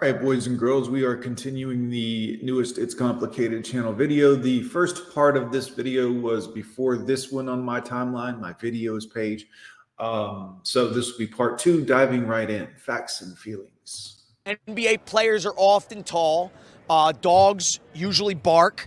All 0.00 0.08
right, 0.08 0.20
boys 0.20 0.46
and 0.46 0.56
girls, 0.56 0.88
we 0.88 1.02
are 1.02 1.16
continuing 1.16 1.90
the 1.90 2.38
newest 2.40 2.78
It's 2.78 2.94
Complicated 2.94 3.64
channel 3.64 3.92
video. 3.92 4.36
The 4.36 4.62
first 4.62 5.12
part 5.12 5.36
of 5.36 5.50
this 5.50 5.66
video 5.66 6.12
was 6.12 6.46
before 6.46 6.96
this 6.96 7.32
one 7.32 7.48
on 7.48 7.64
my 7.64 7.80
timeline, 7.80 8.38
my 8.38 8.52
videos 8.52 9.12
page. 9.12 9.48
Um, 9.98 10.60
so 10.62 10.88
this 10.88 11.10
will 11.10 11.18
be 11.18 11.26
part 11.26 11.58
two, 11.58 11.84
diving 11.84 12.28
right 12.28 12.48
in, 12.48 12.68
facts 12.76 13.22
and 13.22 13.36
feelings. 13.36 14.22
NBA 14.46 15.04
players 15.04 15.44
are 15.44 15.54
often 15.56 16.04
tall. 16.04 16.52
Uh, 16.88 17.10
dogs 17.20 17.80
usually 17.92 18.34
bark. 18.34 18.86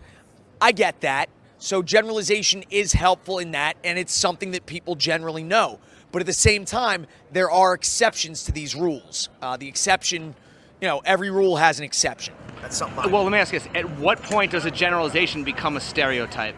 I 0.61 0.71
get 0.71 1.01
that. 1.01 1.29
So 1.57 1.83
generalization 1.83 2.63
is 2.69 2.93
helpful 2.93 3.39
in 3.39 3.51
that, 3.51 3.75
and 3.83 3.99
it's 3.99 4.13
something 4.13 4.51
that 4.51 4.65
people 4.65 4.95
generally 4.95 5.43
know. 5.43 5.81
But 6.13 6.21
at 6.21 6.25
the 6.25 6.31
same 6.31 6.63
time, 6.63 7.05
there 7.33 7.51
are 7.51 7.73
exceptions 7.73 8.45
to 8.45 8.53
these 8.53 8.75
rules. 8.75 9.27
Uh, 9.41 9.57
the 9.57 9.67
exception 9.67 10.35
you 10.81 10.87
know, 10.87 11.01
every 11.05 11.29
rule 11.29 11.55
has 11.55 11.79
an 11.79 11.85
exception. 11.85 12.33
That's 12.61 12.75
something. 12.75 13.11
Well, 13.11 13.23
let 13.23 13.31
me 13.31 13.37
ask 13.37 13.53
you 13.53 13.59
this: 13.59 13.69
At 13.75 13.89
what 13.97 14.21
point 14.23 14.51
does 14.51 14.65
a 14.65 14.71
generalization 14.71 15.43
become 15.43 15.77
a 15.77 15.79
stereotype? 15.79 16.55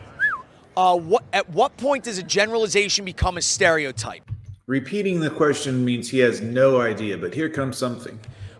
Uh, 0.75 0.97
what 0.97 1.23
at 1.33 1.49
what 1.49 1.77
point 1.77 2.05
does 2.05 2.17
a 2.17 2.23
generalization 2.23 3.05
become 3.05 3.37
a 3.37 3.41
stereotype? 3.41 4.23
Repeating 4.65 5.19
the 5.19 5.29
question 5.29 5.83
means 5.83 6.09
he 6.09 6.19
has 6.19 6.41
no 6.41 6.81
idea, 6.81 7.17
but 7.17 7.33
here 7.33 7.49
comes 7.49 7.77
something. 7.77 8.17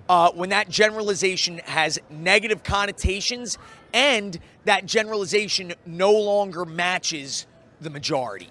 Uh, 0.10 0.30
when 0.34 0.50
that 0.50 0.68
generalization 0.68 1.60
has 1.60 1.98
negative 2.10 2.62
connotations 2.62 3.58
and 3.94 4.38
that 4.66 4.86
generalization 4.86 5.74
no 5.86 6.12
longer 6.12 6.66
matches 6.66 7.48
the 7.80 7.90
majority 7.90 8.50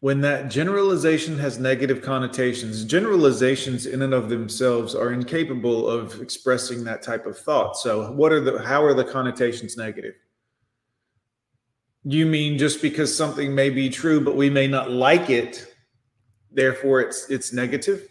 when 0.00 0.22
that 0.22 0.50
generalization 0.50 1.38
has 1.38 1.58
negative 1.58 2.00
connotations, 2.00 2.84
generalizations 2.84 3.84
in 3.84 4.00
and 4.00 4.14
of 4.14 4.30
themselves 4.30 4.94
are 4.94 5.12
incapable 5.12 5.88
of 5.88 6.20
expressing 6.22 6.82
that 6.84 7.02
type 7.02 7.26
of 7.26 7.38
thought. 7.38 7.76
So, 7.76 8.10
what 8.12 8.32
are 8.32 8.40
the 8.40 8.62
how 8.62 8.82
are 8.82 8.94
the 8.94 9.04
connotations 9.04 9.76
negative? 9.76 10.14
You 12.04 12.24
mean 12.24 12.56
just 12.56 12.80
because 12.80 13.14
something 13.14 13.54
may 13.54 13.68
be 13.68 13.90
true, 13.90 14.22
but 14.22 14.36
we 14.36 14.48
may 14.48 14.66
not 14.66 14.90
like 14.90 15.28
it, 15.28 15.74
therefore 16.50 17.02
it's 17.02 17.28
it's 17.28 17.52
negative? 17.52 18.08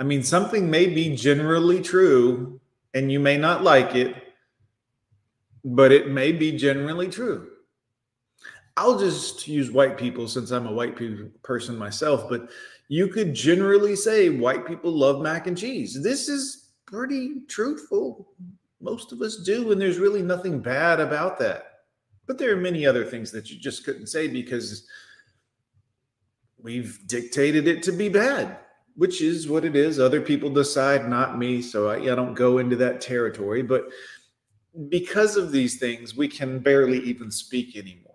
I 0.00 0.02
mean, 0.02 0.24
something 0.24 0.68
may 0.68 0.88
be 0.88 1.14
generally 1.14 1.80
true 1.80 2.60
and 2.92 3.12
you 3.12 3.20
may 3.20 3.38
not 3.38 3.62
like 3.62 3.94
it, 3.94 4.16
but 5.64 5.92
it 5.92 6.08
may 6.08 6.32
be 6.32 6.50
generally 6.50 7.08
true. 7.08 7.51
I'll 8.76 8.98
just 8.98 9.46
use 9.46 9.70
white 9.70 9.98
people 9.98 10.26
since 10.26 10.50
I'm 10.50 10.66
a 10.66 10.72
white 10.72 10.98
person 11.42 11.76
myself, 11.76 12.28
but 12.28 12.50
you 12.88 13.08
could 13.08 13.34
generally 13.34 13.96
say 13.96 14.30
white 14.30 14.66
people 14.66 14.90
love 14.90 15.20
mac 15.20 15.46
and 15.46 15.56
cheese. 15.56 16.02
This 16.02 16.28
is 16.28 16.72
pretty 16.86 17.42
truthful. 17.48 18.34
Most 18.80 19.12
of 19.12 19.20
us 19.20 19.36
do, 19.44 19.72
and 19.72 19.80
there's 19.80 19.98
really 19.98 20.22
nothing 20.22 20.60
bad 20.60 21.00
about 21.00 21.38
that. 21.38 21.64
But 22.26 22.38
there 22.38 22.52
are 22.52 22.60
many 22.60 22.86
other 22.86 23.04
things 23.04 23.30
that 23.32 23.50
you 23.50 23.58
just 23.58 23.84
couldn't 23.84 24.06
say 24.06 24.28
because 24.28 24.86
we've 26.58 26.98
dictated 27.06 27.68
it 27.68 27.82
to 27.84 27.92
be 27.92 28.08
bad, 28.08 28.58
which 28.96 29.20
is 29.20 29.48
what 29.48 29.64
it 29.64 29.76
is. 29.76 29.98
Other 29.98 30.20
people 30.20 30.48
decide, 30.48 31.08
not 31.08 31.38
me. 31.38 31.60
So 31.60 31.88
I, 31.88 31.96
I 31.96 32.14
don't 32.14 32.34
go 32.34 32.58
into 32.58 32.76
that 32.76 33.00
territory. 33.00 33.62
But 33.62 33.84
because 34.88 35.36
of 35.36 35.52
these 35.52 35.78
things, 35.78 36.16
we 36.16 36.28
can 36.28 36.58
barely 36.58 37.00
even 37.00 37.30
speak 37.30 37.76
anymore 37.76 38.11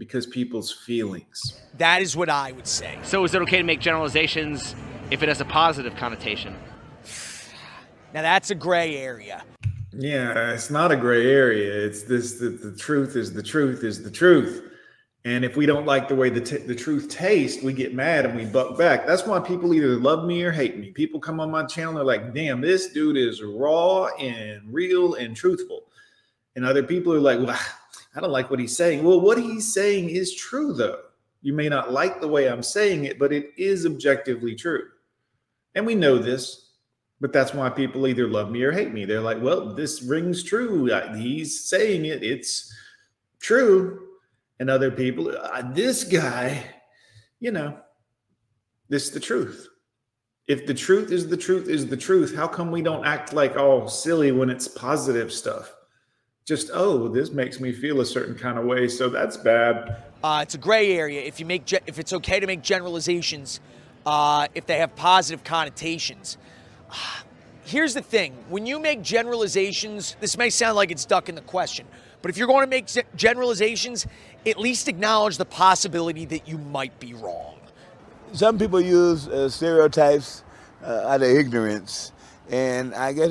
because 0.00 0.26
people's 0.26 0.72
feelings. 0.72 1.60
That 1.76 2.02
is 2.02 2.16
what 2.16 2.28
I 2.28 2.50
would 2.52 2.66
say. 2.66 2.98
So 3.04 3.22
is 3.22 3.34
it 3.34 3.42
okay 3.42 3.58
to 3.58 3.62
make 3.62 3.78
generalizations 3.78 4.74
if 5.12 5.22
it 5.22 5.28
has 5.28 5.40
a 5.40 5.44
positive 5.44 5.94
connotation? 5.94 6.56
Now 8.12 8.22
that's 8.22 8.50
a 8.50 8.56
gray 8.56 8.96
area. 8.96 9.44
Yeah, 9.92 10.52
it's 10.52 10.70
not 10.70 10.90
a 10.90 10.96
gray 10.96 11.30
area. 11.30 11.86
It's 11.86 12.02
this 12.02 12.40
the, 12.40 12.48
the 12.48 12.76
truth 12.76 13.14
is 13.14 13.32
the 13.32 13.42
truth 13.42 13.84
is 13.84 14.02
the 14.02 14.10
truth. 14.10 14.66
And 15.26 15.44
if 15.44 15.54
we 15.54 15.66
don't 15.66 15.84
like 15.84 16.08
the 16.08 16.14
way 16.14 16.30
the, 16.30 16.40
t- 16.40 16.56
the 16.56 16.74
truth 16.74 17.10
tastes, 17.10 17.62
we 17.62 17.74
get 17.74 17.94
mad 17.94 18.24
and 18.24 18.34
we 18.34 18.46
buck 18.46 18.78
back. 18.78 19.06
That's 19.06 19.26
why 19.26 19.38
people 19.38 19.74
either 19.74 19.96
love 19.96 20.24
me 20.24 20.42
or 20.42 20.50
hate 20.50 20.78
me. 20.78 20.92
People 20.92 21.20
come 21.20 21.40
on 21.40 21.50
my 21.50 21.66
channel, 21.66 21.92
they're 21.92 22.04
like, 22.04 22.32
damn, 22.32 22.62
this 22.62 22.88
dude 22.88 23.18
is 23.18 23.42
raw 23.42 24.06
and 24.18 24.62
real 24.72 25.14
and 25.14 25.36
truthful. 25.36 25.82
And 26.56 26.64
other 26.64 26.82
people 26.82 27.12
are 27.12 27.20
like, 27.20 27.38
well, 27.38 27.58
I 28.14 28.20
don't 28.20 28.32
like 28.32 28.50
what 28.50 28.58
he's 28.58 28.76
saying. 28.76 29.04
Well, 29.04 29.20
what 29.20 29.38
he's 29.38 29.72
saying 29.72 30.10
is 30.10 30.34
true, 30.34 30.72
though. 30.72 30.98
You 31.42 31.52
may 31.52 31.68
not 31.68 31.92
like 31.92 32.20
the 32.20 32.28
way 32.28 32.48
I'm 32.48 32.62
saying 32.62 33.04
it, 33.04 33.18
but 33.18 33.32
it 33.32 33.52
is 33.56 33.86
objectively 33.86 34.54
true. 34.54 34.88
And 35.74 35.86
we 35.86 35.94
know 35.94 36.18
this, 36.18 36.70
but 37.20 37.32
that's 37.32 37.54
why 37.54 37.70
people 37.70 38.06
either 38.06 38.26
love 38.26 38.50
me 38.50 38.62
or 38.62 38.72
hate 38.72 38.92
me. 38.92 39.04
They're 39.04 39.20
like, 39.20 39.40
well, 39.40 39.72
this 39.74 40.02
rings 40.02 40.42
true. 40.42 40.86
He's 41.14 41.60
saying 41.60 42.04
it, 42.04 42.22
it's 42.22 42.74
true. 43.38 44.08
And 44.58 44.68
other 44.68 44.90
people, 44.90 45.32
this 45.72 46.04
guy, 46.04 46.64
you 47.38 47.52
know, 47.52 47.78
this 48.88 49.04
is 49.04 49.10
the 49.12 49.20
truth. 49.20 49.68
If 50.48 50.66
the 50.66 50.74
truth 50.74 51.12
is 51.12 51.28
the 51.28 51.36
truth 51.36 51.68
is 51.68 51.86
the 51.86 51.96
truth, 51.96 52.34
how 52.34 52.48
come 52.48 52.70
we 52.72 52.82
don't 52.82 53.06
act 53.06 53.32
like 53.32 53.56
all 53.56 53.88
silly 53.88 54.32
when 54.32 54.50
it's 54.50 54.66
positive 54.66 55.32
stuff? 55.32 55.72
Just 56.44 56.70
oh 56.72 57.08
this 57.08 57.30
makes 57.30 57.60
me 57.60 57.72
feel 57.72 58.00
a 58.00 58.06
certain 58.06 58.34
kind 58.34 58.58
of 58.58 58.64
way 58.64 58.88
so 58.88 59.08
that's 59.08 59.36
bad. 59.36 60.04
Uh, 60.22 60.40
it's 60.42 60.54
a 60.54 60.58
gray 60.58 60.92
area. 60.92 61.22
If 61.22 61.40
you 61.40 61.46
make 61.46 61.64
ge- 61.64 61.82
if 61.86 61.98
it's 61.98 62.12
okay 62.12 62.40
to 62.40 62.46
make 62.46 62.62
generalizations 62.62 63.60
uh, 64.06 64.48
if 64.54 64.66
they 64.66 64.78
have 64.78 64.94
positive 64.96 65.44
connotations. 65.44 66.38
Here's 67.62 67.94
the 67.94 68.02
thing. 68.02 68.32
When 68.48 68.66
you 68.66 68.80
make 68.80 69.02
generalizations 69.02 70.16
this 70.20 70.36
may 70.36 70.50
sound 70.50 70.76
like 70.76 70.90
it's 70.90 71.04
ducking 71.04 71.34
the 71.34 71.42
question 71.42 71.86
but 72.22 72.30
if 72.30 72.36
you're 72.36 72.48
going 72.48 72.64
to 72.64 72.70
make 72.70 72.86
generalizations 73.16 74.06
at 74.46 74.58
least 74.58 74.88
acknowledge 74.88 75.38
the 75.38 75.44
possibility 75.44 76.24
that 76.26 76.48
you 76.48 76.58
might 76.58 76.98
be 77.00 77.14
wrong. 77.14 77.56
Some 78.32 78.58
people 78.58 78.80
use 78.80 79.26
uh, 79.28 79.48
stereotypes 79.48 80.44
uh, 80.84 81.08
out 81.08 81.22
of 81.22 81.28
ignorance 81.28 82.12
and 82.50 82.94
i 82.94 83.12
guess 83.12 83.30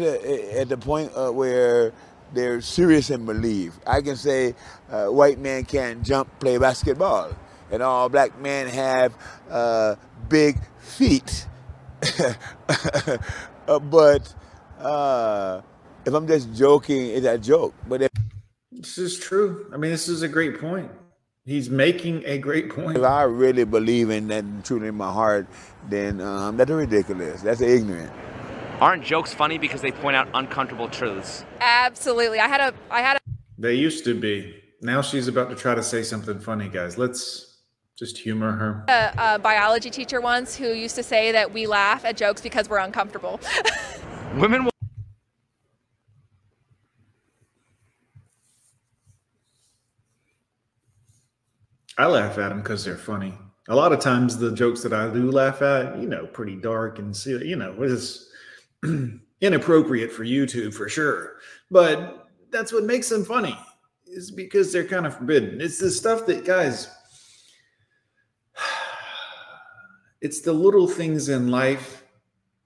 at 0.55 0.69
the 0.69 0.77
point 0.77 1.11
uh, 1.15 1.29
where 1.29 1.91
they're 2.33 2.61
serious 2.61 3.09
and 3.09 3.25
believe. 3.25 3.73
I 3.85 4.01
can 4.01 4.15
say 4.15 4.55
uh, 4.89 5.07
white 5.07 5.39
men 5.39 5.65
can't 5.65 6.03
jump, 6.03 6.39
play 6.39 6.57
basketball, 6.57 7.31
and 7.71 7.81
all 7.81 8.09
black 8.09 8.39
men 8.39 8.67
have 8.67 9.13
uh, 9.49 9.95
big 10.27 10.57
feet. 10.79 11.47
uh, 13.67 13.79
but 13.79 14.33
uh, 14.79 15.61
if 16.05 16.13
I'm 16.13 16.27
just 16.27 16.53
joking, 16.53 17.07
it's 17.07 17.25
a 17.25 17.37
joke. 17.37 17.73
But 17.87 18.03
if 18.03 18.11
this 18.71 18.97
is 18.97 19.19
true, 19.19 19.69
I 19.73 19.77
mean, 19.77 19.91
this 19.91 20.07
is 20.07 20.21
a 20.21 20.27
great 20.27 20.59
point. 20.59 20.91
He's 21.45 21.69
making 21.69 22.23
a 22.25 22.37
great 22.37 22.69
point. 22.69 22.97
If 22.97 23.03
I 23.03 23.23
really 23.23 23.63
believe 23.63 24.11
in 24.11 24.27
that 24.27 24.45
truly 24.63 24.89
in 24.89 24.95
my 24.95 25.11
heart, 25.11 25.47
then 25.89 26.21
um, 26.21 26.57
that's 26.57 26.69
ridiculous. 26.69 27.41
That's 27.41 27.61
ignorant. 27.61 28.11
Aren't 28.81 29.03
jokes 29.03 29.33
funny 29.33 29.57
because 29.57 29.81
they 29.81 29.91
point 29.91 30.15
out 30.15 30.29
uncomfortable 30.33 30.87
truths? 30.87 31.43
Absolutely. 31.59 32.39
I 32.39 32.47
had 32.47 32.61
a 32.61 32.73
I 32.89 33.01
had 33.01 33.17
a 33.17 33.19
They 33.57 33.75
used 33.75 34.05
to 34.05 34.17
be. 34.17 34.55
Now 34.81 35.01
she's 35.01 35.27
about 35.27 35.49
to 35.49 35.55
try 35.55 35.75
to 35.75 35.83
say 35.83 36.01
something 36.01 36.39
funny, 36.39 36.69
guys. 36.69 36.97
Let's 36.97 37.57
just 37.97 38.17
humor 38.17 38.53
her. 38.53 38.85
A, 38.87 39.35
a 39.35 39.39
biology 39.39 39.89
teacher 39.89 40.21
once 40.21 40.55
who 40.55 40.71
used 40.71 40.95
to 40.95 41.03
say 41.03 41.33
that 41.33 41.53
we 41.53 41.67
laugh 41.67 42.05
at 42.05 42.15
jokes 42.15 42.39
because 42.39 42.69
we're 42.69 42.77
uncomfortable. 42.77 43.41
Women 44.37 44.63
will 44.63 44.71
I 51.97 52.05
laugh 52.07 52.37
at 52.37 52.47
them 52.47 52.61
because 52.61 52.85
they're 52.85 52.95
funny. 52.95 53.33
A 53.67 53.75
lot 53.75 53.91
of 53.91 53.99
times, 53.99 54.37
the 54.37 54.53
jokes 54.53 54.81
that 54.83 54.93
I 54.93 55.13
do 55.13 55.29
laugh 55.29 55.61
at, 55.61 55.99
you 55.99 56.07
know, 56.07 56.27
pretty 56.27 56.55
dark 56.55 56.97
and 56.97 57.15
silly, 57.15 57.49
you 57.49 57.57
know, 57.57 57.75
it's 57.83 58.29
inappropriate 59.41 60.11
for 60.11 60.23
YouTube 60.23 60.73
for 60.73 60.89
sure. 60.89 61.37
But 61.71 62.27
that's 62.51 62.73
what 62.73 62.83
makes 62.83 63.09
them 63.09 63.25
funny, 63.25 63.57
is 64.07 64.31
because 64.31 64.71
they're 64.71 64.85
kind 64.85 65.05
of 65.05 65.17
forbidden. 65.17 65.61
It's 65.61 65.79
the 65.79 65.91
stuff 65.91 66.25
that, 66.25 66.45
guys, 66.45 66.89
it's 70.21 70.41
the 70.41 70.53
little 70.53 70.87
things 70.87 71.29
in 71.29 71.49
life 71.49 72.03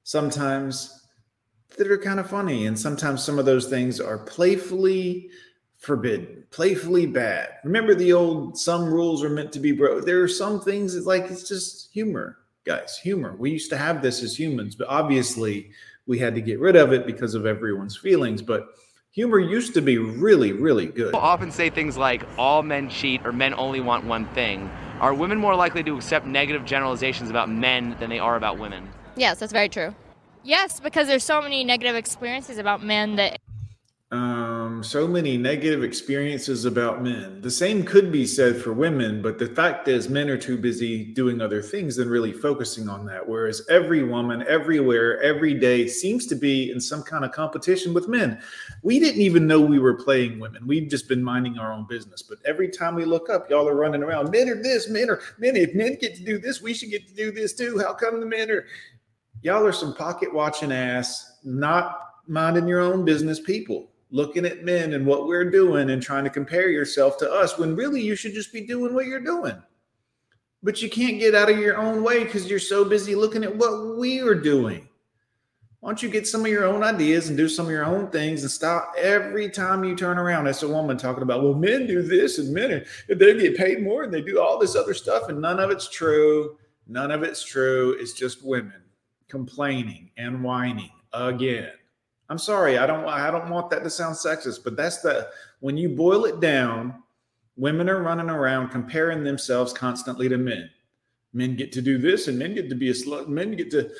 sometimes 0.03 1.01
that 1.77 1.89
are 1.89 1.97
kind 1.97 2.19
of 2.19 2.29
funny. 2.29 2.67
And 2.67 2.79
sometimes 2.79 3.23
some 3.23 3.39
of 3.39 3.45
those 3.45 3.67
things 3.67 3.99
are 3.99 4.17
playfully 4.17 5.29
forbidden, 5.77 6.45
playfully 6.49 7.05
bad. 7.05 7.49
Remember 7.63 7.93
the 7.93 8.13
old 8.13 8.57
some 8.57 8.85
rules 8.85 9.23
are 9.23 9.29
meant 9.29 9.51
to 9.53 9.59
be 9.59 9.71
broke. 9.71 10.05
There 10.05 10.21
are 10.23 10.29
some 10.29 10.61
things 10.61 10.93
that 10.93 11.05
like 11.05 11.23
it's 11.29 11.47
just 11.47 11.91
humor, 11.91 12.37
guys, 12.63 12.97
humor. 12.97 13.35
We 13.37 13.51
used 13.51 13.69
to 13.71 13.77
have 13.77 14.01
this 14.01 14.23
as 14.23 14.37
humans, 14.37 14.75
but 14.75 14.87
obviously 14.87 15.71
we 16.07 16.19
had 16.19 16.35
to 16.35 16.41
get 16.41 16.59
rid 16.59 16.75
of 16.75 16.91
it 16.91 17.05
because 17.05 17.35
of 17.35 17.45
everyone's 17.45 17.97
feelings. 17.97 18.41
But 18.41 18.67
humor 19.11 19.39
used 19.39 19.73
to 19.75 19.81
be 19.81 19.97
really, 19.97 20.51
really 20.51 20.87
good. 20.87 21.13
People 21.13 21.19
often 21.19 21.51
say 21.51 21.69
things 21.69 21.97
like 21.97 22.23
all 22.37 22.63
men 22.63 22.89
cheat 22.89 23.25
or 23.25 23.31
men 23.31 23.53
only 23.55 23.79
want 23.79 24.05
one 24.05 24.25
thing. 24.33 24.69
Are 24.99 25.13
women 25.13 25.37
more 25.37 25.55
likely 25.55 25.83
to 25.83 25.95
accept 25.95 26.25
negative 26.25 26.65
generalizations 26.65 27.29
about 27.29 27.49
men 27.49 27.95
than 27.99 28.09
they 28.09 28.19
are 28.19 28.35
about 28.35 28.57
women? 28.57 28.89
Yes, 29.15 29.39
that's 29.39 29.53
very 29.53 29.69
true. 29.69 29.93
Yes, 30.43 30.79
because 30.79 31.07
there's 31.07 31.23
so 31.23 31.41
many 31.41 31.63
negative 31.63 31.95
experiences 31.95 32.57
about 32.57 32.83
men 32.83 33.15
that 33.15 33.39
um, 34.13 34.83
so 34.83 35.07
many 35.07 35.37
negative 35.37 35.83
experiences 35.83 36.65
about 36.65 37.01
men. 37.01 37.41
The 37.41 37.49
same 37.49 37.83
could 37.83 38.11
be 38.11 38.27
said 38.27 38.61
for 38.61 38.71
women, 38.71 39.23
but 39.23 39.39
the 39.39 39.47
fact 39.47 39.87
is, 39.87 40.07
men 40.07 40.29
are 40.29 40.37
too 40.37 40.55
busy 40.55 41.03
doing 41.03 41.41
other 41.41 41.63
things 41.63 41.95
than 41.95 42.07
really 42.07 42.31
focusing 42.31 42.87
on 42.87 43.07
that. 43.07 43.27
Whereas 43.27 43.65
every 43.71 44.03
woman, 44.03 44.45
everywhere, 44.47 45.19
every 45.23 45.55
day 45.55 45.87
seems 45.87 46.27
to 46.27 46.35
be 46.35 46.69
in 46.69 46.79
some 46.79 47.01
kind 47.01 47.25
of 47.25 47.31
competition 47.31 47.91
with 47.91 48.07
men. 48.07 48.39
We 48.83 48.99
didn't 48.99 49.21
even 49.21 49.47
know 49.47 49.59
we 49.59 49.79
were 49.79 49.95
playing 49.95 50.39
women. 50.39 50.67
We've 50.67 50.87
just 50.87 51.09
been 51.09 51.23
minding 51.23 51.57
our 51.57 51.73
own 51.73 51.87
business. 51.89 52.21
But 52.21 52.37
every 52.45 52.69
time 52.69 52.93
we 52.93 53.05
look 53.05 53.31
up, 53.31 53.49
y'all 53.49 53.67
are 53.67 53.75
running 53.75 54.03
around. 54.03 54.29
Men 54.29 54.47
are 54.47 54.61
this, 54.61 54.89
men 54.89 55.09
are 55.09 55.21
men. 55.39 55.55
If 55.55 55.73
men 55.73 55.97
get 55.99 56.13
to 56.17 56.23
do 56.23 56.37
this, 56.37 56.61
we 56.61 56.75
should 56.75 56.91
get 56.91 57.07
to 57.07 57.15
do 57.15 57.31
this 57.31 57.53
too. 57.53 57.79
How 57.79 57.95
come 57.95 58.19
the 58.19 58.27
men 58.27 58.51
are? 58.51 58.67
Y'all 59.41 59.65
are 59.65 59.73
some 59.73 59.95
pocket 59.95 60.31
watching 60.31 60.71
ass, 60.71 61.39
not 61.43 61.99
minding 62.27 62.67
your 62.67 62.79
own 62.79 63.03
business 63.03 63.39
people 63.39 63.89
looking 64.13 64.45
at 64.45 64.63
men 64.63 64.93
and 64.93 65.05
what 65.05 65.25
we're 65.25 65.49
doing 65.49 65.89
and 65.89 66.01
trying 66.01 66.23
to 66.23 66.29
compare 66.29 66.69
yourself 66.69 67.17
to 67.17 67.29
us 67.29 67.57
when 67.57 67.75
really 67.75 67.99
you 67.99 68.15
should 68.15 68.33
just 68.33 68.53
be 68.53 68.61
doing 68.61 68.93
what 68.93 69.07
you're 69.07 69.19
doing. 69.19 69.59
But 70.61 70.83
you 70.83 70.89
can't 70.89 71.19
get 71.19 71.33
out 71.33 71.49
of 71.49 71.57
your 71.57 71.77
own 71.77 72.03
way 72.03 72.23
because 72.23 72.47
you're 72.47 72.59
so 72.59 72.85
busy 72.85 73.15
looking 73.15 73.43
at 73.43 73.55
what 73.55 73.97
we 73.97 74.21
are 74.21 74.35
doing. 74.35 74.87
Why 75.79 75.89
don't 75.89 76.03
you 76.03 76.09
get 76.09 76.27
some 76.27 76.41
of 76.41 76.47
your 76.47 76.63
own 76.63 76.83
ideas 76.83 77.27
and 77.27 77.35
do 77.35 77.49
some 77.49 77.65
of 77.65 77.71
your 77.71 77.85
own 77.85 78.07
things 78.11 78.43
and 78.43 78.51
stop 78.51 78.93
every 78.99 79.49
time 79.49 79.83
you 79.83 79.95
turn 79.95 80.19
around? 80.19 80.45
That's 80.45 80.61
a 80.61 80.67
woman 80.69 80.95
talking 80.95 81.23
about, 81.23 81.41
well, 81.41 81.55
men 81.55 81.87
do 81.87 82.03
this 82.03 82.37
and 82.37 82.53
men 82.53 82.71
are, 82.71 82.85
they 83.09 83.33
get 83.33 83.57
paid 83.57 83.81
more 83.81 84.03
and 84.03 84.13
they 84.13 84.21
do 84.21 84.39
all 84.39 84.59
this 84.59 84.75
other 84.75 84.93
stuff. 84.93 85.27
And 85.27 85.41
none 85.41 85.59
of 85.59 85.71
it's 85.71 85.89
true. 85.89 86.55
None 86.87 87.09
of 87.09 87.23
it's 87.23 87.43
true. 87.43 87.97
It's 87.99 88.13
just 88.13 88.45
women 88.45 88.83
complaining 89.27 90.11
and 90.17 90.43
whining 90.43 90.91
again. 91.13 91.71
I'm 92.33 92.39
sorry, 92.39 92.79
I 92.79 92.87
don't 92.87 93.05
I 93.05 93.29
don't 93.29 93.51
want 93.51 93.69
that 93.69 93.83
to 93.83 93.91
sound 93.91 94.15
sexist, 94.15 94.63
but 94.63 94.75
that's 94.75 95.01
the 95.01 95.29
when 95.59 95.77
you 95.77 95.87
boil 95.87 96.25
it 96.25 96.39
down, 96.39 97.03
women 97.55 97.87
are 97.87 98.01
running 98.01 98.27
around 98.27 98.69
comparing 98.69 99.23
themselves 99.23 99.71
constantly 99.71 100.27
to 100.29 100.39
men. 100.39 100.67
Men 101.33 101.55
get 101.55 101.71
to 101.73 101.81
do 101.83 101.99
this 101.99 102.27
and 102.27 102.39
men 102.39 102.55
get 102.55 102.69
to 102.71 102.75
be 102.75 102.89
a 102.89 102.93
slut. 102.93 103.27
Men 103.27 103.51
get 103.55 103.69
to 103.69 103.91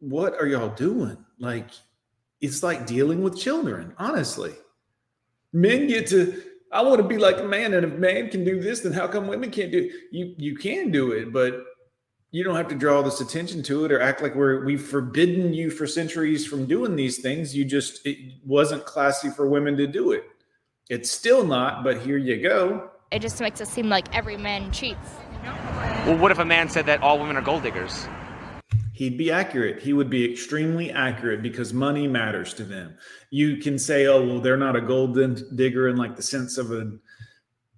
what 0.00 0.38
are 0.38 0.46
y'all 0.46 0.74
doing? 0.74 1.16
Like 1.38 1.70
it's 2.42 2.62
like 2.62 2.86
dealing 2.86 3.22
with 3.22 3.38
children, 3.38 3.94
honestly. 3.96 4.52
Men 5.54 5.86
get 5.86 6.08
to 6.08 6.42
I 6.72 6.82
want 6.82 7.00
to 7.00 7.08
be 7.08 7.16
like 7.16 7.38
a 7.38 7.44
man, 7.44 7.72
and 7.72 7.86
if 7.86 7.98
man 7.98 8.28
can 8.28 8.44
do 8.44 8.60
this, 8.60 8.80
then 8.80 8.92
how 8.92 9.08
come 9.08 9.28
women 9.28 9.50
can't 9.50 9.72
do 9.72 9.78
it? 9.78 9.92
you? 10.12 10.34
You 10.36 10.56
can 10.58 10.90
do 10.90 11.12
it, 11.12 11.32
but 11.32 11.64
you 12.32 12.44
don't 12.44 12.54
have 12.54 12.68
to 12.68 12.74
draw 12.74 13.02
this 13.02 13.20
attention 13.20 13.62
to 13.64 13.84
it 13.84 13.92
or 13.92 14.00
act 14.00 14.22
like 14.22 14.34
we're 14.34 14.64
we've 14.64 14.86
forbidden 14.86 15.52
you 15.52 15.70
for 15.70 15.86
centuries 15.86 16.46
from 16.46 16.66
doing 16.66 16.94
these 16.94 17.18
things. 17.18 17.56
You 17.56 17.64
just 17.64 18.06
it 18.06 18.18
wasn't 18.44 18.84
classy 18.84 19.30
for 19.30 19.48
women 19.48 19.76
to 19.76 19.86
do 19.86 20.12
it. 20.12 20.24
It's 20.88 21.10
still 21.10 21.44
not 21.44 21.82
but 21.82 22.00
here 22.00 22.18
you 22.18 22.40
go. 22.40 22.90
It 23.10 23.20
just 23.20 23.40
makes 23.40 23.60
it 23.60 23.66
seem 23.66 23.88
like 23.88 24.14
every 24.14 24.36
man 24.36 24.70
cheats. 24.70 25.16
Well 26.06 26.16
what 26.16 26.30
if 26.30 26.38
a 26.38 26.44
man 26.44 26.68
said 26.68 26.86
that 26.86 27.02
all 27.02 27.18
women 27.18 27.36
are 27.36 27.42
gold 27.42 27.64
diggers? 27.64 28.06
He'd 28.92 29.16
be 29.16 29.32
accurate. 29.32 29.82
He 29.82 29.92
would 29.92 30.10
be 30.10 30.30
extremely 30.30 30.90
accurate 30.92 31.42
because 31.42 31.72
money 31.72 32.06
matters 32.06 32.52
to 32.54 32.64
them. 32.64 32.96
You 33.30 33.56
can 33.56 33.76
say 33.76 34.06
oh 34.06 34.24
well 34.24 34.40
they're 34.40 34.56
not 34.56 34.76
a 34.76 34.80
gold 34.80 35.18
digger 35.56 35.88
in 35.88 35.96
like 35.96 36.14
the 36.14 36.22
sense 36.22 36.58
of 36.58 36.70
a 36.70 36.92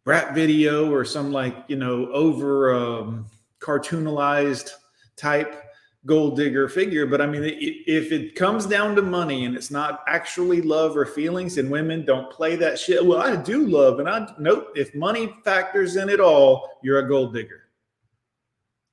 rap 0.04 0.34
video 0.34 0.92
or 0.92 1.06
some 1.06 1.32
like 1.32 1.56
you 1.68 1.76
know 1.76 2.10
over 2.12 2.74
um 2.74 3.26
cartoonalized 3.62 4.70
type 5.16 5.62
gold 6.04 6.36
digger 6.36 6.68
figure. 6.68 7.06
But 7.06 7.20
I 7.20 7.26
mean, 7.26 7.42
if 7.44 8.12
it 8.12 8.34
comes 8.34 8.66
down 8.66 8.96
to 8.96 9.02
money 9.02 9.44
and 9.44 9.56
it's 9.56 9.70
not 9.70 10.02
actually 10.06 10.60
love 10.62 10.96
or 10.96 11.06
feelings, 11.06 11.58
and 11.58 11.70
women 11.70 12.04
don't 12.04 12.30
play 12.30 12.56
that 12.56 12.78
shit, 12.78 13.04
well, 13.04 13.20
I 13.20 13.36
do 13.36 13.66
love, 13.66 14.00
and 14.00 14.08
I 14.08 14.26
nope. 14.38 14.72
If 14.74 14.94
money 14.94 15.32
factors 15.44 15.96
in 15.96 16.10
at 16.10 16.20
all, 16.20 16.68
you're 16.82 16.98
a 16.98 17.08
gold 17.08 17.34
digger. 17.34 17.60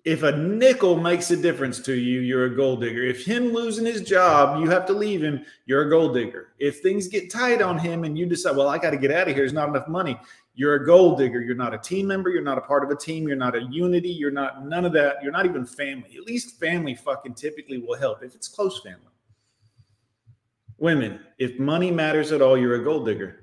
If 0.05 0.23
a 0.23 0.35
nickel 0.37 0.95
makes 0.95 1.29
a 1.29 1.35
difference 1.35 1.79
to 1.81 1.93
you, 1.93 2.21
you're 2.21 2.45
a 2.45 2.55
gold 2.55 2.81
digger. 2.81 3.03
If 3.03 3.25
him 3.25 3.51
losing 3.51 3.85
his 3.85 4.01
job, 4.01 4.61
you 4.63 4.69
have 4.69 4.85
to 4.85 4.93
leave 4.93 5.21
him, 5.21 5.45
you're 5.65 5.87
a 5.87 5.89
gold 5.89 6.13
digger. 6.13 6.53
If 6.57 6.79
things 6.79 7.09
get 7.09 7.29
tight 7.29 7.61
on 7.61 7.77
him 7.77 8.05
and 8.05 8.17
you 8.17 8.25
decide, 8.25 8.55
well, 8.55 8.69
I 8.69 8.77
got 8.77 8.91
to 8.91 8.97
get 8.97 9.11
out 9.11 9.27
of 9.27 9.35
here, 9.35 9.43
there's 9.43 9.53
not 9.53 9.67
enough 9.67 9.89
money, 9.89 10.17
you're 10.59 10.75
a 10.75 10.85
gold 10.85 11.17
digger. 11.17 11.39
You're 11.39 11.55
not 11.55 11.73
a 11.73 11.77
team 11.77 12.05
member. 12.05 12.29
You're 12.29 12.41
not 12.41 12.57
a 12.57 12.61
part 12.61 12.83
of 12.83 12.89
a 12.89 12.95
team. 12.95 13.25
You're 13.25 13.37
not 13.37 13.55
a 13.55 13.61
unity. 13.71 14.09
You're 14.09 14.29
not 14.29 14.65
none 14.65 14.83
of 14.83 14.91
that. 14.91 15.23
You're 15.23 15.31
not 15.31 15.45
even 15.45 15.65
family. 15.65 16.17
At 16.17 16.25
least 16.25 16.59
family 16.59 16.95
fucking 16.95 17.35
typically 17.35 17.77
will 17.77 17.95
help 17.95 18.23
if 18.23 18.35
it's 18.35 18.49
close 18.49 18.81
family. 18.81 18.99
Women, 20.77 21.21
if 21.37 21.57
money 21.59 21.91
matters 21.91 22.33
at 22.33 22.41
all, 22.41 22.57
you're 22.57 22.75
a 22.75 22.83
gold 22.83 23.05
digger. 23.05 23.39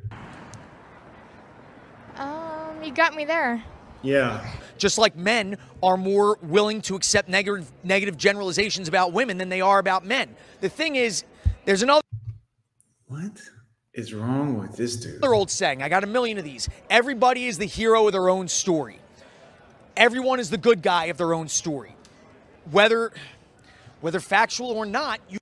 Um, 2.16 2.84
you 2.84 2.92
got 2.92 3.14
me 3.14 3.24
there. 3.24 3.64
Yeah. 4.02 4.46
Just 4.76 4.98
like 4.98 5.16
men 5.16 5.56
are 5.82 5.96
more 5.96 6.36
willing 6.42 6.82
to 6.82 6.96
accept 6.96 7.30
negative 7.30 7.72
negative 7.82 8.18
generalizations 8.18 8.88
about 8.88 9.14
women 9.14 9.38
than 9.38 9.48
they 9.48 9.62
are 9.62 9.78
about 9.78 10.04
men. 10.04 10.36
The 10.60 10.68
thing 10.68 10.96
is, 10.96 11.24
there's 11.64 11.82
another. 11.82 12.02
Is 13.96 14.12
wrong 14.12 14.58
with 14.58 14.76
this 14.76 14.94
dude? 14.96 15.16
Another 15.16 15.32
old 15.32 15.50
saying. 15.50 15.82
I 15.82 15.88
got 15.88 16.04
a 16.04 16.06
million 16.06 16.36
of 16.36 16.44
these. 16.44 16.68
Everybody 16.90 17.46
is 17.46 17.56
the 17.56 17.64
hero 17.64 18.06
of 18.06 18.12
their 18.12 18.28
own 18.28 18.46
story. 18.46 18.98
Everyone 19.96 20.38
is 20.38 20.50
the 20.50 20.58
good 20.58 20.82
guy 20.82 21.06
of 21.06 21.16
their 21.16 21.32
own 21.32 21.48
story. 21.48 21.96
Whether 22.70 23.10
whether 24.02 24.20
factual 24.20 24.70
or 24.72 24.84
not, 24.84 25.20
you 25.30 25.38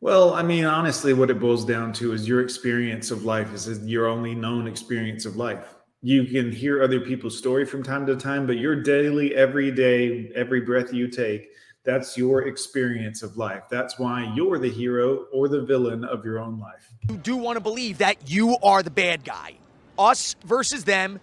well, 0.00 0.34
I 0.34 0.42
mean, 0.42 0.64
honestly, 0.64 1.12
what 1.12 1.30
it 1.30 1.38
boils 1.38 1.64
down 1.64 1.92
to 1.94 2.12
is 2.12 2.26
your 2.26 2.40
experience 2.40 3.12
of 3.12 3.24
life 3.24 3.54
is 3.54 3.68
your 3.84 4.06
only 4.06 4.34
known 4.34 4.66
experience 4.66 5.24
of 5.24 5.36
life. 5.36 5.74
You 6.02 6.24
can 6.24 6.50
hear 6.50 6.82
other 6.82 7.00
people's 7.00 7.38
story 7.38 7.64
from 7.64 7.82
time 7.84 8.06
to 8.06 8.16
time, 8.16 8.46
but 8.46 8.58
your 8.58 8.80
daily, 8.80 9.34
every 9.36 9.70
day, 9.70 10.30
every 10.34 10.60
breath 10.60 10.92
you 10.92 11.08
take 11.08 11.50
that's 11.88 12.18
your 12.18 12.42
experience 12.42 13.22
of 13.22 13.38
life. 13.38 13.62
That's 13.70 13.98
why 13.98 14.30
you're 14.34 14.58
the 14.58 14.68
hero 14.68 15.24
or 15.32 15.48
the 15.48 15.62
villain 15.62 16.04
of 16.04 16.22
your 16.22 16.38
own 16.38 16.60
life. 16.60 16.92
You 17.08 17.16
do 17.16 17.34
want 17.34 17.56
to 17.56 17.62
believe 17.62 17.96
that 17.96 18.30
you 18.30 18.58
are 18.62 18.82
the 18.82 18.90
bad 18.90 19.24
guy. 19.24 19.54
Us 19.98 20.36
versus 20.44 20.84
them. 20.84 21.18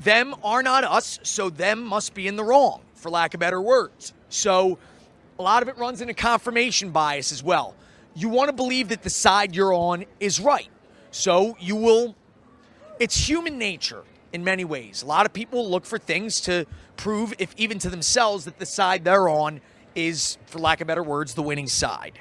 Them 0.00 0.34
are 0.42 0.60
not 0.60 0.82
us, 0.82 1.20
so 1.22 1.50
them 1.50 1.84
must 1.84 2.14
be 2.14 2.26
in 2.26 2.34
the 2.34 2.42
wrong, 2.42 2.80
for 2.94 3.10
lack 3.10 3.32
of 3.34 3.38
better 3.38 3.62
words. 3.62 4.12
So 4.28 4.78
a 5.38 5.42
lot 5.42 5.62
of 5.62 5.68
it 5.68 5.78
runs 5.78 6.00
into 6.00 6.14
confirmation 6.14 6.90
bias 6.90 7.30
as 7.30 7.44
well. 7.44 7.76
You 8.16 8.28
want 8.28 8.48
to 8.48 8.52
believe 8.52 8.88
that 8.88 9.04
the 9.04 9.10
side 9.10 9.54
you're 9.54 9.72
on 9.72 10.04
is 10.18 10.40
right. 10.40 10.68
So 11.12 11.56
you 11.60 11.76
will, 11.76 12.16
it's 12.98 13.16
human 13.28 13.56
nature 13.56 14.02
in 14.32 14.42
many 14.42 14.64
ways. 14.64 15.04
A 15.04 15.06
lot 15.06 15.26
of 15.26 15.32
people 15.32 15.70
look 15.70 15.86
for 15.86 15.96
things 15.96 16.40
to 16.40 16.66
prove, 16.96 17.34
if 17.38 17.54
even 17.56 17.78
to 17.78 17.88
themselves, 17.88 18.46
that 18.46 18.58
the 18.58 18.66
side 18.66 19.04
they're 19.04 19.28
on 19.28 19.60
is, 20.06 20.38
for 20.46 20.58
lack 20.58 20.80
of 20.80 20.86
better 20.86 21.02
words, 21.02 21.34
the 21.34 21.42
winning 21.42 21.66
side. 21.66 22.18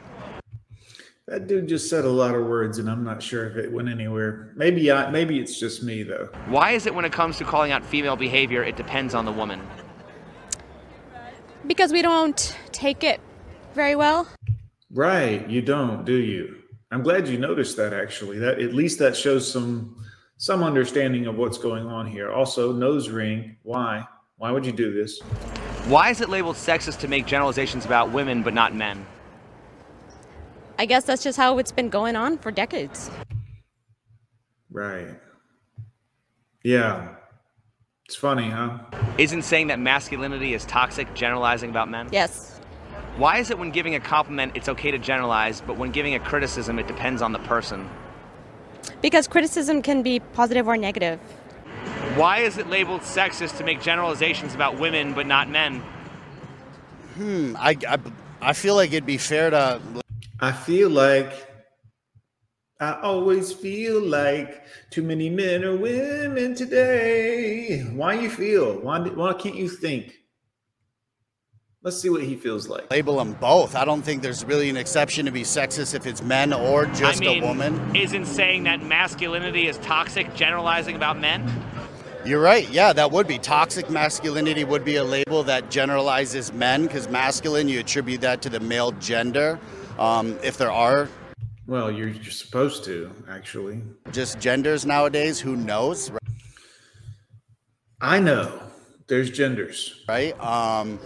That 1.27 1.47
dude 1.47 1.67
just 1.67 1.89
said 1.89 2.05
a 2.05 2.09
lot 2.09 2.35
of 2.35 2.45
words, 2.45 2.77
and 2.77 2.89
I'm 2.89 3.03
not 3.03 3.21
sure 3.21 3.49
if 3.49 3.57
it 3.57 3.71
went 3.71 3.89
anywhere. 3.89 4.53
Maybe 4.55 4.89
I, 4.89 5.11
maybe 5.11 5.39
it's 5.39 5.59
just 5.59 5.83
me 5.83 6.03
though. 6.03 6.29
Why 6.47 6.71
is 6.71 6.85
it 6.85 6.95
when 6.95 7.03
it 7.03 7.11
comes 7.11 7.37
to 7.39 7.43
calling 7.43 7.73
out 7.73 7.83
female 7.85 8.15
behavior, 8.15 8.63
it 8.63 8.77
depends 8.77 9.13
on 9.13 9.25
the 9.25 9.31
woman? 9.31 9.61
Because 11.65 11.91
we 11.91 12.01
don't 12.01 12.57
take 12.71 13.03
it 13.03 13.19
very 13.73 13.95
well. 13.95 14.25
Right, 14.89 15.47
you 15.49 15.61
don't, 15.61 16.05
do 16.05 16.15
you? 16.15 16.55
I'm 16.91 17.03
glad 17.03 17.27
you 17.27 17.37
noticed 17.37 17.75
that. 17.75 17.93
Actually, 17.93 18.39
that 18.39 18.61
at 18.61 18.73
least 18.73 18.97
that 18.99 19.17
shows 19.17 19.51
some 19.51 20.01
some 20.37 20.63
understanding 20.63 21.25
of 21.25 21.35
what's 21.35 21.57
going 21.57 21.87
on 21.87 22.07
here. 22.07 22.31
Also, 22.31 22.71
nose 22.71 23.09
ring. 23.09 23.57
Why? 23.63 24.07
Why 24.37 24.51
would 24.51 24.65
you 24.65 24.71
do 24.71 24.93
this? 24.93 25.21
Why 25.87 26.09
is 26.09 26.19
it 26.19 26.27
labeled 26.27 26.57
sexist 26.57 26.99
to 26.99 27.07
make 27.07 27.25
generalizations 27.25 27.85
about 27.85 28.11
women 28.11 28.43
but 28.43 28.53
not 28.53 28.75
men? 28.75 29.05
I 30.77 30.85
guess 30.85 31.05
that's 31.05 31.23
just 31.23 31.37
how 31.37 31.59
it's 31.59 31.71
been 31.71 31.87
going 31.87 32.17
on 32.17 32.37
for 32.39 32.51
decades. 32.51 33.09
Right. 34.69 35.15
Yeah. 36.61 37.15
It's 38.05 38.17
funny, 38.17 38.49
huh? 38.49 38.79
Isn't 39.17 39.43
saying 39.43 39.67
that 39.67 39.79
masculinity 39.79 40.53
is 40.53 40.65
toxic 40.65 41.13
generalizing 41.13 41.69
about 41.69 41.89
men? 41.89 42.09
Yes. 42.11 42.59
Why 43.15 43.37
is 43.37 43.49
it 43.49 43.57
when 43.57 43.71
giving 43.71 43.95
a 43.95 44.01
compliment 44.01 44.57
it's 44.57 44.67
okay 44.67 44.91
to 44.91 44.97
generalize, 44.97 45.61
but 45.61 45.77
when 45.77 45.91
giving 45.91 46.15
a 46.15 46.19
criticism 46.19 46.79
it 46.79 46.87
depends 46.87 47.21
on 47.21 47.31
the 47.31 47.39
person? 47.39 47.89
Because 49.01 49.25
criticism 49.25 49.81
can 49.81 50.03
be 50.03 50.19
positive 50.19 50.67
or 50.67 50.75
negative. 50.75 51.21
Why 52.17 52.39
is 52.39 52.57
it 52.57 52.67
labeled 52.67 53.01
sexist 53.01 53.57
to 53.57 53.63
make 53.63 53.79
generalizations 53.79 54.55
about 54.55 54.79
women 54.79 55.13
but 55.13 55.27
not 55.27 55.49
men? 55.51 55.83
Hmm. 57.13 57.55
I, 57.57 57.77
I, 57.87 57.99
I 58.41 58.53
feel 58.53 58.73
like 58.73 58.89
it'd 58.89 59.05
be 59.05 59.19
fair 59.19 59.51
to. 59.51 59.79
I 60.39 60.51
feel 60.51 60.89
like. 60.89 61.45
I 62.79 62.99
always 63.01 63.51
feel 63.51 64.01
like 64.01 64.63
too 64.91 65.01
many 65.03 65.29
men 65.29 65.63
or 65.63 65.75
women 65.75 66.55
today. 66.55 67.81
Why 67.81 68.13
you 68.13 68.29
feel? 68.29 68.79
Why, 68.81 68.99
why 68.99 69.33
can't 69.33 69.55
you 69.55 69.67
think? 69.67 70.13
Let's 71.83 72.01
see 72.01 72.09
what 72.09 72.23
he 72.23 72.35
feels 72.35 72.67
like. 72.67 72.89
Label 72.91 73.17
them 73.17 73.33
both. 73.33 73.75
I 73.75 73.85
don't 73.85 74.01
think 74.01 74.21
there's 74.21 74.43
really 74.43 74.69
an 74.69 74.77
exception 74.77 75.25
to 75.25 75.31
be 75.31 75.43
sexist 75.43 75.95
if 75.95 76.05
it's 76.05 76.21
men 76.21 76.51
or 76.51 76.85
just 76.87 77.21
I 77.21 77.25
mean, 77.25 77.43
a 77.43 77.47
woman. 77.47 77.95
Isn't 77.95 78.25
saying 78.25 78.63
that 78.63 78.83
masculinity 78.83 79.67
is 79.67 79.77
toxic 79.79 80.33
generalizing 80.35 80.95
about 80.95 81.19
men? 81.19 81.49
You're 82.27 82.41
right. 82.41 82.69
Yeah, 82.69 82.91
that 82.91 83.09
would 83.11 83.25
be 83.25 83.39
toxic 83.39 83.89
masculinity 83.89 84.65
would 84.65 84.83
be 84.83 84.97
a 84.97 85.03
label 85.03 85.43
that 85.43 85.71
generalizes 85.71 86.51
men 86.51 86.83
because 86.83 87.07
masculine 87.07 87.69
you 87.69 87.79
attribute 87.79 88.19
that 88.19 88.41
to 88.41 88.49
the 88.49 88.59
male 88.59 88.91
gender. 88.91 89.57
Um, 89.97 90.37
if 90.43 90.57
there 90.57 90.69
are 90.71 91.07
Well, 91.67 91.89
you're, 91.89 92.09
you're 92.09 92.31
supposed 92.31 92.83
to, 92.83 93.13
actually. 93.29 93.81
just 94.11 94.39
genders 94.41 94.85
nowadays, 94.85 95.39
who 95.39 95.55
knows, 95.55 96.11
Right? 96.11 96.19
I 98.01 98.19
know 98.19 98.61
there's 99.07 99.31
genders. 99.31 100.03
right? 100.09 100.37
Um, 100.41 100.97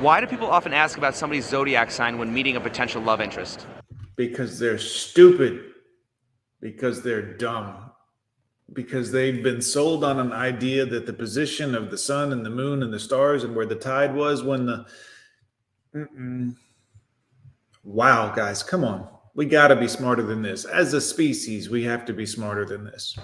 Why 0.00 0.20
do 0.20 0.26
people 0.26 0.48
often 0.50 0.72
ask 0.74 0.98
about 0.98 1.14
somebody's 1.14 1.48
zodiac 1.48 1.92
sign 1.92 2.18
when 2.18 2.34
meeting 2.34 2.56
a 2.56 2.60
potential 2.60 3.00
love 3.00 3.20
interest? 3.20 3.66
because 4.16 4.58
they're 4.58 4.78
stupid, 4.78 5.60
because 6.60 7.02
they're 7.02 7.22
dumb, 7.36 7.90
because 8.72 9.12
they've 9.12 9.42
been 9.42 9.62
sold 9.62 10.02
on 10.02 10.18
an 10.18 10.32
idea 10.32 10.84
that 10.86 11.06
the 11.06 11.12
position 11.12 11.74
of 11.74 11.90
the 11.90 11.98
sun 11.98 12.32
and 12.32 12.44
the 12.44 12.50
moon 12.50 12.82
and 12.82 12.92
the 12.92 12.98
stars 12.98 13.44
and 13.44 13.54
where 13.54 13.66
the 13.66 13.76
tide 13.76 14.14
was 14.14 14.42
when 14.42 14.66
the. 14.66 14.86
Mm-mm. 15.94 16.54
Wow, 17.84 18.34
guys, 18.34 18.62
come 18.62 18.84
on. 18.84 19.08
We 19.34 19.46
got 19.46 19.68
to 19.68 19.76
be 19.76 19.86
smarter 19.86 20.22
than 20.22 20.42
this. 20.42 20.64
As 20.64 20.92
a 20.94 21.00
species, 21.00 21.70
we 21.70 21.84
have 21.84 22.04
to 22.06 22.12
be 22.12 22.26
smarter 22.26 22.64
than 22.64 22.84
this. 22.84 23.16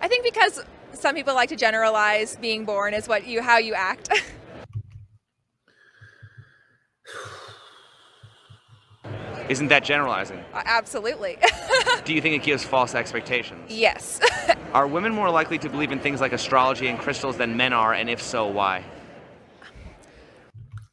I 0.00 0.08
think 0.08 0.24
because 0.24 0.64
some 0.92 1.14
people 1.14 1.34
like 1.34 1.48
to 1.50 1.56
generalize 1.56 2.36
being 2.36 2.64
born 2.64 2.94
is 2.94 3.08
what 3.08 3.26
you 3.26 3.42
how 3.42 3.58
you 3.58 3.74
act. 3.74 4.08
Isn't 9.48 9.68
that 9.68 9.84
generalizing? 9.84 10.42
Absolutely. 10.54 11.38
Do 12.04 12.12
you 12.14 12.20
think 12.20 12.34
it 12.34 12.44
gives 12.44 12.64
false 12.64 12.94
expectations? 12.94 13.70
yes. 13.70 14.20
Are 14.72 14.86
women 14.86 15.12
more 15.12 15.30
likely 15.30 15.58
to 15.58 15.68
believe 15.68 15.90
in 15.92 16.00
things 16.00 16.20
like 16.20 16.32
astrology 16.32 16.88
and 16.88 16.98
crystals 16.98 17.36
than 17.38 17.56
men 17.56 17.72
are, 17.72 17.94
and 17.94 18.10
if 18.10 18.20
so, 18.20 18.46
why? 18.46 18.84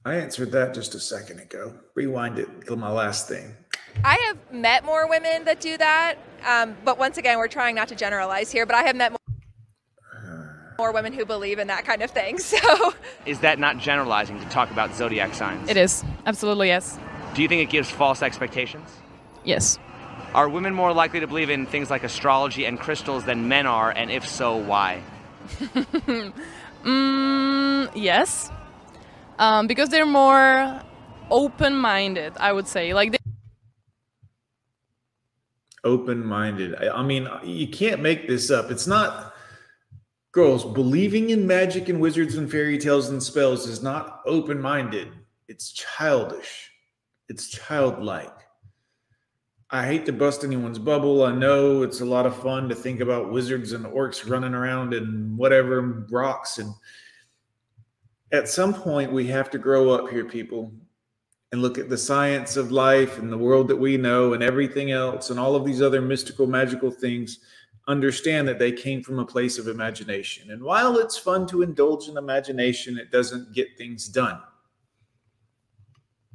I 0.05 0.15
answered 0.15 0.51
that 0.51 0.73
just 0.73 0.95
a 0.95 0.99
second 0.99 1.39
ago. 1.39 1.73
Rewind 1.95 2.39
it 2.39 2.47
to 2.67 2.75
my 2.75 2.89
last 2.89 3.27
thing. 3.27 3.55
I 4.03 4.17
have 4.27 4.37
met 4.53 4.85
more 4.85 5.07
women 5.09 5.43
that 5.45 5.59
do 5.59 5.77
that, 5.77 6.15
um, 6.45 6.75
but 6.85 6.97
once 6.97 7.17
again, 7.17 7.37
we're 7.37 7.47
trying 7.47 7.75
not 7.75 7.87
to 7.89 7.95
generalize 7.95 8.51
here. 8.51 8.65
But 8.65 8.75
I 8.75 8.83
have 8.83 8.95
met 8.95 9.11
more, 9.11 9.19
more 10.77 10.91
women 10.93 11.11
who 11.13 11.25
believe 11.25 11.59
in 11.59 11.67
that 11.67 11.85
kind 11.85 12.01
of 12.01 12.11
thing. 12.11 12.37
So 12.39 12.93
Is 13.25 13.39
that 13.39 13.59
not 13.59 13.77
generalizing 13.79 14.39
to 14.39 14.45
talk 14.49 14.71
about 14.71 14.95
zodiac 14.95 15.33
signs? 15.33 15.69
It 15.69 15.77
is. 15.77 16.03
Absolutely, 16.25 16.67
yes. 16.67 16.97
Do 17.33 17.41
you 17.41 17.47
think 17.47 17.61
it 17.61 17.71
gives 17.71 17.89
false 17.89 18.21
expectations? 18.21 18.89
Yes. 19.43 19.79
Are 20.33 20.49
women 20.49 20.73
more 20.73 20.93
likely 20.93 21.19
to 21.19 21.27
believe 21.27 21.49
in 21.49 21.65
things 21.65 21.89
like 21.89 22.03
astrology 22.03 22.65
and 22.65 22.79
crystals 22.79 23.23
than 23.25 23.47
men 23.47 23.65
are, 23.65 23.91
and 23.91 24.11
if 24.11 24.27
so, 24.27 24.55
why? 24.55 25.01
Mm, 26.83 27.91
yes. 27.95 28.51
Um, 29.39 29.67
because 29.67 29.89
they're 29.89 30.05
more 30.05 30.81
open 31.31 31.75
minded, 31.75 32.33
I 32.37 32.51
would 32.51 32.67
say. 32.67 32.93
Like, 32.93 33.11
they, 33.11 33.17
Open 35.85 36.25
minded. 36.25 36.75
I, 36.75 36.89
I 36.89 37.03
mean, 37.03 37.27
you 37.43 37.67
can't 37.67 38.01
make 38.01 38.27
this 38.27 38.51
up. 38.51 38.71
It's 38.71 38.87
not. 38.87 39.33
Girls, 40.31 40.65
believing 40.65 41.29
in 41.29 41.45
magic 41.45 41.89
and 41.89 41.99
wizards 42.01 42.35
and 42.35 42.49
fairy 42.49 42.77
tales 42.77 43.09
and 43.09 43.21
spells 43.21 43.67
is 43.67 43.83
not 43.83 44.21
open 44.25 44.59
minded. 44.59 45.09
It's 45.47 45.71
childish. 45.71 46.71
It's 47.33 47.49
childlike. 47.49 48.31
I 49.71 49.87
hate 49.87 50.05
to 50.05 50.13
bust 50.13 50.43
anyone's 50.43 50.77
bubble. 50.77 51.23
I 51.23 51.33
know 51.33 51.81
it's 51.81 52.01
a 52.01 52.05
lot 52.05 52.27
of 52.27 52.35
fun 52.35 52.69
to 52.69 52.75
think 52.75 52.99
about 52.99 53.31
wizards 53.31 53.71
and 53.71 53.87
orcs 53.87 54.29
running 54.29 54.53
around 54.53 54.93
and 54.93 55.35
whatever 55.35 56.05
rocks. 56.11 56.59
And 56.59 56.71
at 58.31 58.47
some 58.47 58.71
point, 58.71 59.11
we 59.11 59.25
have 59.29 59.49
to 59.49 59.57
grow 59.57 59.89
up 59.89 60.11
here, 60.11 60.25
people, 60.25 60.71
and 61.51 61.63
look 61.63 61.79
at 61.79 61.89
the 61.89 61.97
science 61.97 62.55
of 62.55 62.71
life 62.71 63.17
and 63.17 63.31
the 63.31 63.37
world 63.39 63.67
that 63.69 63.77
we 63.77 63.97
know 63.97 64.33
and 64.33 64.43
everything 64.43 64.91
else 64.91 65.31
and 65.31 65.39
all 65.39 65.55
of 65.55 65.65
these 65.65 65.81
other 65.81 66.03
mystical, 66.03 66.45
magical 66.45 66.91
things. 66.91 67.39
Understand 67.87 68.47
that 68.47 68.59
they 68.59 68.71
came 68.71 69.01
from 69.01 69.17
a 69.17 69.25
place 69.25 69.57
of 69.57 69.67
imagination. 69.67 70.51
And 70.51 70.61
while 70.61 70.99
it's 70.99 71.17
fun 71.17 71.47
to 71.47 71.63
indulge 71.63 72.09
in 72.09 72.17
imagination, 72.17 72.99
it 72.99 73.09
doesn't 73.09 73.53
get 73.53 73.75
things 73.75 74.07
done. 74.07 74.39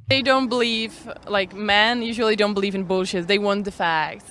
They 0.09 0.21
don't 0.21 0.47
believe, 0.49 1.09
like, 1.27 1.53
men 1.53 2.01
usually 2.01 2.35
don't 2.35 2.53
believe 2.53 2.75
in 2.75 2.83
bullshit. 2.83 3.27
They 3.27 3.37
want 3.37 3.65
the 3.65 3.71
facts. 3.71 4.25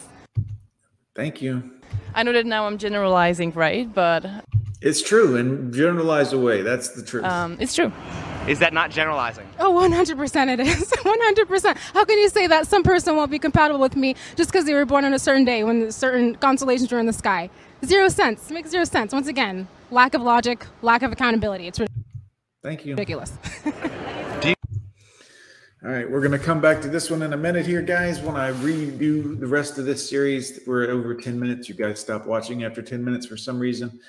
Thank 1.14 1.40
you. 1.40 1.70
I 2.14 2.22
know 2.22 2.32
that 2.32 2.46
now 2.46 2.66
I'm 2.66 2.78
generalizing, 2.78 3.52
right? 3.52 3.92
But 3.92 4.24
It's 4.80 5.02
true 5.02 5.36
and 5.36 5.72
generalize 5.72 6.32
away. 6.32 6.62
That's 6.62 6.90
the 6.90 7.02
truth. 7.02 7.24
um, 7.24 7.56
it's 7.60 7.74
true. 7.74 7.92
Is 8.46 8.60
that 8.60 8.72
not 8.72 8.90
generalizing? 8.90 9.46
Oh, 9.58 9.72
100% 9.74 10.48
it 10.54 10.60
is. 10.60 10.90
100%. 10.90 11.76
How 11.92 12.04
can 12.04 12.18
you 12.18 12.28
say 12.30 12.46
that 12.46 12.66
some 12.66 12.82
person 12.82 13.14
won't 13.16 13.30
be 13.30 13.38
compatible 13.38 13.78
with 13.80 13.94
me 13.94 14.14
just 14.36 14.50
because 14.50 14.64
they 14.64 14.74
were 14.74 14.86
born 14.86 15.04
on 15.04 15.12
a 15.12 15.18
certain 15.18 15.44
day 15.44 15.64
when 15.64 15.92
certain 15.92 16.34
constellations 16.36 16.90
were 16.90 16.98
in 16.98 17.06
the 17.06 17.12
sky? 17.12 17.50
Zero 17.84 18.08
sense. 18.08 18.50
Makes 18.50 18.70
zero 18.70 18.84
sense. 18.84 19.12
Once 19.12 19.28
again, 19.28 19.68
lack 19.90 20.14
of 20.14 20.22
logic, 20.22 20.66
lack 20.82 21.02
of 21.02 21.12
accountability. 21.12 21.66
It's 21.68 21.78
ridiculous. 21.78 22.04
Thank 22.62 22.86
you. 22.86 22.94
ridiculous. 22.94 23.32
All 25.84 25.92
right, 25.92 26.10
we're 26.10 26.20
going 26.20 26.32
to 26.32 26.44
come 26.44 26.60
back 26.60 26.82
to 26.82 26.88
this 26.88 27.08
one 27.08 27.22
in 27.22 27.34
a 27.34 27.36
minute 27.36 27.64
here, 27.64 27.82
guys. 27.82 28.20
When 28.20 28.34
I 28.34 28.50
redo 28.50 29.38
the 29.38 29.46
rest 29.46 29.78
of 29.78 29.84
this 29.84 30.10
series, 30.10 30.58
we're 30.66 30.90
over 30.90 31.14
10 31.14 31.38
minutes. 31.38 31.68
You 31.68 31.76
guys 31.76 32.00
stop 32.00 32.26
watching 32.26 32.64
after 32.64 32.82
10 32.82 33.04
minutes 33.04 33.26
for 33.26 33.36
some 33.36 33.60
reason, 33.60 34.00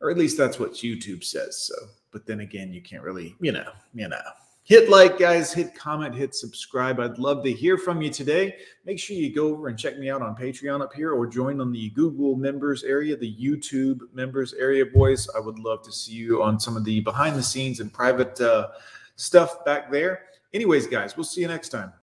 or 0.00 0.10
at 0.10 0.16
least 0.16 0.38
that's 0.38 0.58
what 0.58 0.72
YouTube 0.72 1.22
says. 1.22 1.64
So, 1.64 1.74
but 2.12 2.24
then 2.24 2.40
again, 2.40 2.72
you 2.72 2.80
can't 2.80 3.02
really, 3.02 3.36
you 3.40 3.52
know, 3.52 3.72
you 3.92 4.08
know. 4.08 4.22
Hit 4.62 4.88
like, 4.88 5.18
guys, 5.18 5.52
hit 5.52 5.74
comment, 5.74 6.14
hit 6.14 6.34
subscribe. 6.34 6.98
I'd 6.98 7.18
love 7.18 7.44
to 7.44 7.52
hear 7.52 7.76
from 7.76 8.00
you 8.00 8.08
today. 8.08 8.56
Make 8.86 8.98
sure 8.98 9.14
you 9.14 9.34
go 9.34 9.48
over 9.48 9.68
and 9.68 9.78
check 9.78 9.98
me 9.98 10.08
out 10.08 10.22
on 10.22 10.34
Patreon 10.34 10.80
up 10.80 10.94
here 10.94 11.12
or 11.12 11.26
join 11.26 11.60
on 11.60 11.72
the 11.72 11.90
Google 11.90 12.36
members 12.36 12.84
area, 12.84 13.18
the 13.18 13.36
YouTube 13.36 14.00
members 14.14 14.54
area, 14.54 14.86
boys. 14.86 15.28
I 15.36 15.40
would 15.40 15.58
love 15.58 15.82
to 15.82 15.92
see 15.92 16.14
you 16.14 16.42
on 16.42 16.58
some 16.58 16.74
of 16.74 16.86
the 16.86 17.00
behind 17.00 17.36
the 17.36 17.42
scenes 17.42 17.80
and 17.80 17.92
private 17.92 18.40
uh, 18.40 18.68
stuff 19.16 19.62
back 19.66 19.90
there. 19.90 20.22
Anyways, 20.54 20.86
guys, 20.86 21.16
we'll 21.16 21.24
see 21.24 21.40
you 21.40 21.48
next 21.48 21.70
time. 21.70 21.92